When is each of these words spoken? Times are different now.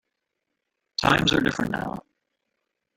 Times 0.99 1.31
are 1.31 1.41
different 1.41 1.73
now. 1.73 1.99